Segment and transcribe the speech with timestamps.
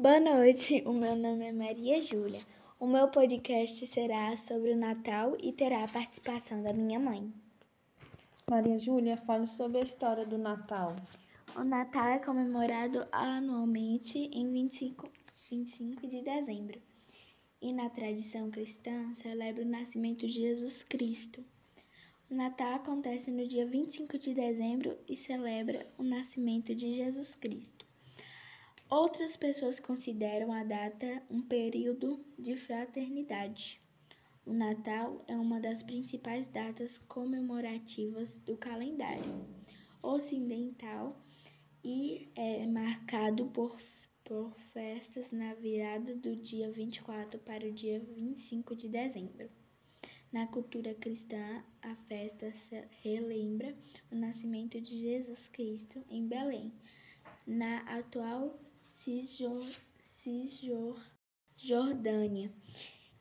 [0.00, 2.40] Boa noite, o meu nome é Maria Júlia.
[2.78, 7.30] O meu podcast será sobre o Natal e terá a participação da minha mãe.
[8.48, 10.96] Maria Júlia, fale sobre a história do Natal.
[11.54, 15.06] O Natal é comemorado anualmente em 25,
[15.50, 16.80] 25 de dezembro
[17.60, 21.44] e, na tradição cristã, celebra o nascimento de Jesus Cristo.
[22.30, 27.89] O Natal acontece no dia 25 de dezembro e celebra o nascimento de Jesus Cristo.
[28.90, 33.80] Outras pessoas consideram a data um período de fraternidade.
[34.44, 39.46] O Natal é uma das principais datas comemorativas do calendário
[40.02, 41.16] ocidental
[41.84, 43.78] e é marcado por,
[44.24, 49.48] por festas na virada do dia 24 para o dia 25 de dezembro.
[50.32, 52.52] Na cultura cristã, a festa
[53.04, 53.72] relembra
[54.10, 56.72] o nascimento de Jesus Cristo em Belém,
[57.46, 58.58] na atual
[60.02, 62.52] Cisjordânia.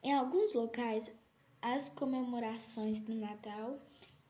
[0.03, 1.09] Em alguns locais,
[1.61, 3.79] as comemorações do Natal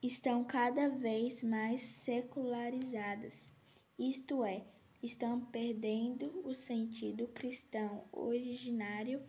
[0.01, 3.49] estão cada vez mais secularizadas,
[3.97, 4.63] isto é,
[5.01, 9.21] estão perdendo o sentido cristão originário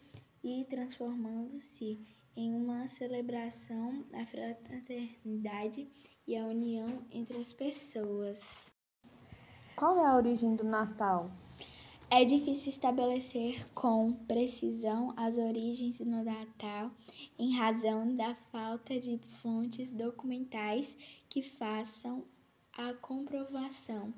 [0.45, 1.99] e transformando-se
[2.37, 5.89] em uma celebração da fraternidade
[6.27, 8.71] e a união entre as pessoas.
[9.75, 11.31] Qual é a origem do Natal?
[12.13, 16.91] É difícil estabelecer com precisão as origens do Natal
[17.39, 22.25] em razão da falta de fontes documentais que façam
[22.77, 24.13] a comprovação.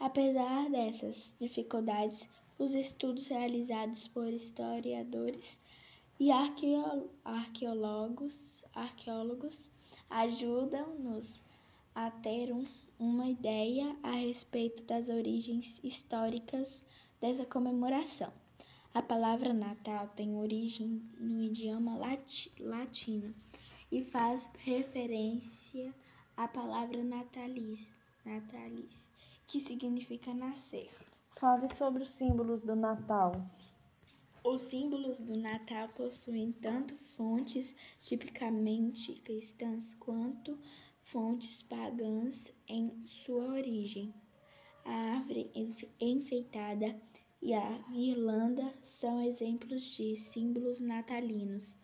[0.00, 5.60] Apesar dessas dificuldades, os estudos realizados por historiadores
[6.18, 6.32] e
[7.24, 9.70] arqueólogos, arqueólogos
[10.10, 11.40] ajudam-nos
[11.94, 12.64] a ter um,
[12.98, 16.84] uma ideia a respeito das origens históricas
[17.20, 18.32] dessa comemoração.
[18.94, 21.98] A palavra Natal tem origem no idioma
[22.58, 23.34] latino
[23.92, 25.94] e faz referência
[26.36, 29.12] à palavra natalis, natalis,
[29.46, 30.90] que significa nascer.
[31.30, 33.32] Fale sobre os símbolos do Natal.
[34.42, 40.58] Os símbolos do Natal possuem tanto fontes tipicamente cristãs quanto
[41.02, 44.14] fontes pagãs em sua origem.
[44.88, 45.50] A árvore
[46.00, 47.00] enfeitada
[47.40, 51.78] e a guirlanda são exemplos de símbolos natalinos.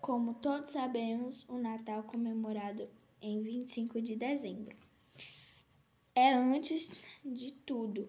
[0.00, 2.88] Como todos sabemos, o Natal comemorado
[3.20, 4.74] em 25 de dezembro
[6.16, 6.90] é, antes
[7.22, 8.08] de tudo,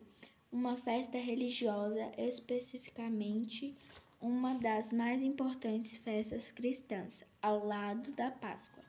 [0.50, 3.76] uma festa religiosa, especificamente
[4.22, 8.82] uma das mais importantes festas cristãs, ao lado da Páscoa.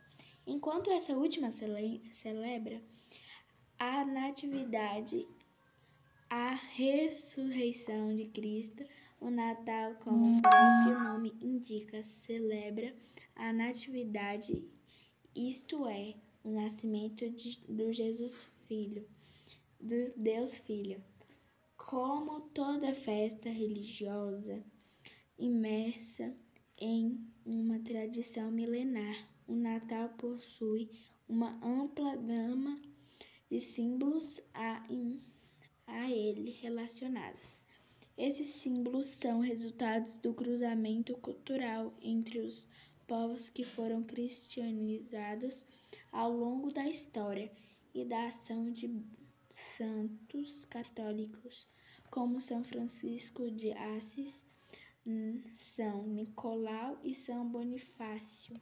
[0.47, 2.81] Enquanto essa última cele celebra
[3.77, 5.27] a Natividade
[6.31, 8.85] a ressurreição de Cristo,
[9.21, 12.95] o Natal, como o próprio nome indica, celebra
[13.35, 14.65] a natividade,
[15.35, 19.07] isto é, o nascimento de, do Jesus Filho,
[19.81, 21.03] do Deus Filho.
[21.77, 24.63] Como toda festa religiosa
[25.39, 26.35] imersa
[26.79, 30.91] em uma tradição milenar, o Natal possui
[31.29, 32.81] uma ampla gama
[33.51, 34.85] de símbolos a
[35.89, 37.61] a ele relacionadas.
[38.17, 42.67] Esses símbolos são resultados do cruzamento cultural entre os
[43.07, 45.65] povos que foram cristianizados
[46.13, 47.51] ao longo da história
[47.95, 49.03] e da ação de
[49.49, 51.71] santos católicos
[52.11, 54.45] como São Francisco de Assis,
[55.53, 58.61] São Nicolau e São Bonifácio.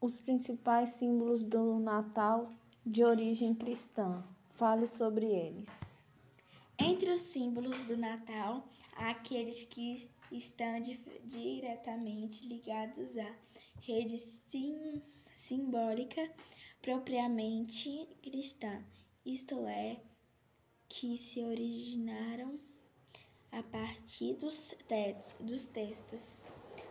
[0.00, 2.52] Os principais símbolos do Natal
[2.84, 4.24] de origem cristã.
[4.60, 5.64] Fale sobre eles.
[6.78, 10.82] Entre os símbolos do Natal, há aqueles que estão
[11.24, 13.34] diretamente ligados à
[13.80, 15.00] rede sim,
[15.32, 16.30] simbólica
[16.82, 18.84] propriamente cristã,
[19.24, 19.98] isto é,
[20.90, 22.60] que se originaram
[23.52, 24.74] a partir dos,
[25.40, 26.42] dos textos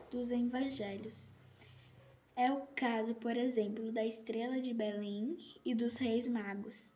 [0.09, 1.31] dos evangelhos.
[2.35, 6.89] É o caso, por exemplo, da estrela de Belém e dos reis magos.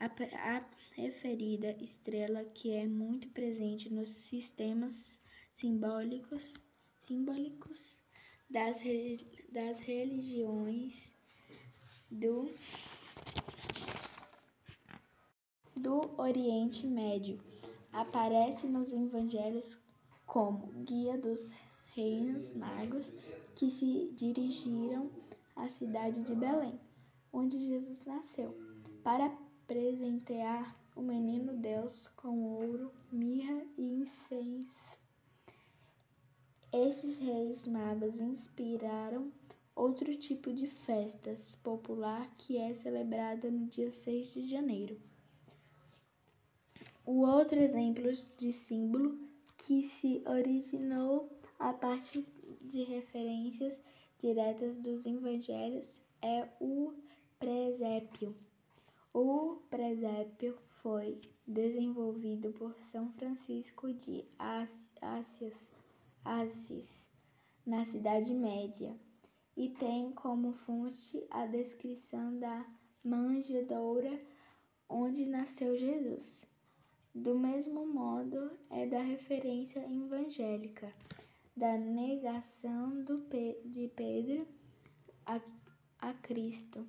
[0.00, 0.64] A,
[0.94, 5.20] referida estrela, que é muito presente nos sistemas
[5.52, 6.54] simbólicos,
[7.00, 7.98] simbólicos
[8.50, 8.78] das,
[9.50, 11.14] das religiões
[12.10, 12.50] do,
[15.76, 17.38] do Oriente Médio,
[17.92, 19.78] aparece nos evangelhos
[20.26, 21.52] como guia dos
[21.94, 23.12] reis magos
[23.56, 25.10] que se dirigiram
[25.56, 26.78] à cidade de Belém,
[27.32, 28.56] onde Jesus nasceu,
[29.02, 29.28] para
[29.68, 34.98] presentear o menino Deus com ouro, mirra e incenso.
[36.72, 39.30] Esses reis magos inspiraram
[39.76, 44.98] outro tipo de festas popular que é celebrada no dia 6 de janeiro.
[47.04, 49.18] O outro exemplo de símbolo
[49.58, 51.28] que se originou
[51.58, 52.24] a partir
[52.62, 53.84] de referências
[54.18, 56.94] diretas dos evangelhos é o
[57.38, 58.34] presépio.
[59.20, 64.24] O presépio foi desenvolvido por São Francisco de
[66.24, 67.04] Assis,
[67.66, 68.96] na Cidade Média,
[69.56, 72.64] e tem como fonte a descrição da
[73.02, 74.22] manjedoura
[74.88, 76.46] onde nasceu Jesus.
[77.12, 80.94] Do mesmo modo, é da referência evangélica
[81.56, 83.04] da negação
[83.64, 84.46] de Pedro
[85.26, 85.40] a,
[85.98, 86.86] a Cristo,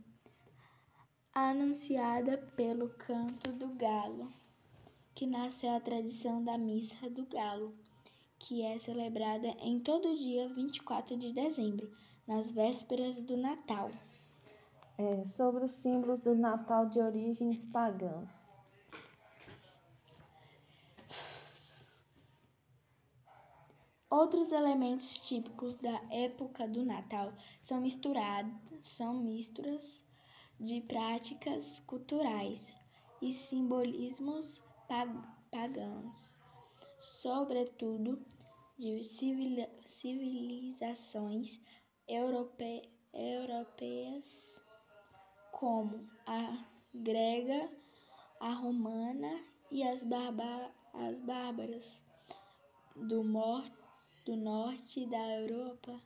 [1.33, 4.31] anunciada pelo canto do galo,
[5.13, 7.73] que nasceu a tradição da missa do galo,
[8.37, 11.91] que é celebrada em todo dia 24 de dezembro,
[12.27, 13.89] nas vésperas do Natal.
[14.97, 18.59] É, sobre os símbolos do Natal de origens pagãs.
[24.09, 27.31] Outros elementos típicos da época do Natal
[27.61, 28.51] são misturados,
[28.83, 30.08] são misturas
[30.59, 32.73] de práticas culturais
[33.21, 34.61] e simbolismos
[35.51, 36.35] pagãos,
[36.99, 38.21] sobretudo
[38.77, 41.59] de civilizações
[42.07, 44.61] europe, europeias
[45.51, 47.69] como a grega,
[48.39, 50.03] a romana e as,
[50.93, 52.01] as bárbaras
[52.95, 53.23] do
[54.25, 56.01] do norte da Europa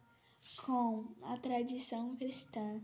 [0.65, 2.81] com a tradição cristã.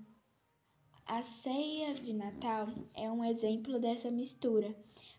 [1.12, 4.76] A ceia de Natal é um exemplo dessa mistura,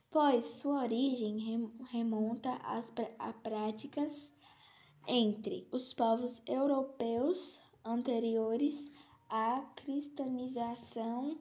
[0.09, 1.37] pois sua origem
[1.91, 4.31] remonta às a práticas
[5.09, 8.89] entre os povos europeus anteriores
[9.29, 11.37] à cristanização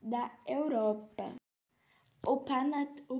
[0.00, 1.34] da Europa.
[2.26, 2.38] O,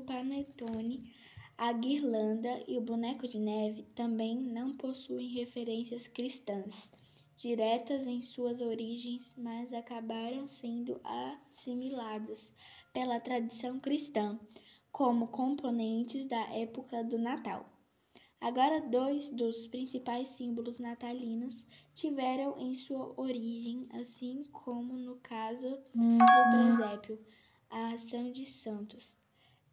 [0.01, 1.13] panetone
[1.59, 6.91] a guirlanda e o boneco de neve também não possuem referências cristãs
[7.41, 12.53] diretas em suas origens, mas acabaram sendo assimiladas
[12.93, 14.39] pela tradição cristã
[14.93, 17.65] como componentes da época do Natal.
[18.41, 26.79] Agora, dois dos principais símbolos natalinos tiveram em sua origem, assim como no caso do
[26.79, 27.19] presépio,
[27.71, 29.19] a ação de santos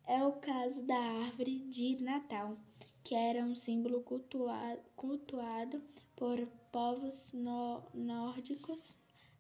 [0.08, 2.58] é o caso da árvore de Natal,
[3.04, 5.82] que era um símbolo cultuado, cultuado
[6.18, 8.96] por povos no, nórdicos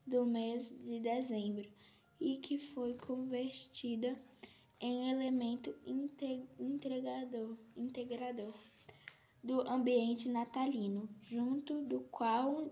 [0.06, 1.68] do mês de dezembro
[2.22, 4.16] e que foi convertida
[4.80, 5.76] em elemento
[6.60, 8.54] integrador, integrador
[9.44, 12.70] do ambiente natalino, junto do qual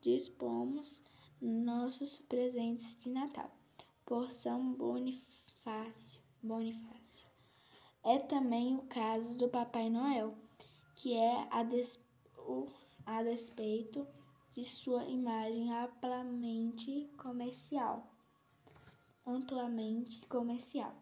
[0.00, 1.02] dispomos
[1.40, 3.50] nossos presentes de Natal,
[4.04, 6.20] por São Bonifácio.
[6.42, 7.26] Bonifácio.
[8.02, 10.34] É também o caso do Papai Noel,
[10.96, 11.62] que é a,
[13.06, 14.06] a despeito
[14.52, 18.06] de sua imagem amplamente comercial.
[19.26, 20.94] Amplamente comercial.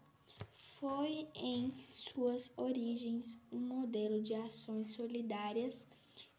[0.78, 5.86] Foi em suas origens um modelo de ações solidárias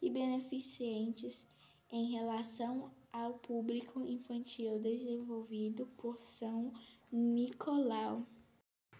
[0.02, 1.46] e beneficentes
[1.92, 6.74] em relação ao público infantil desenvolvido por São
[7.12, 8.26] Nicolau.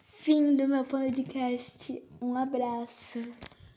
[0.06, 2.02] Fim do meu podcast.
[2.22, 3.20] Um abraço.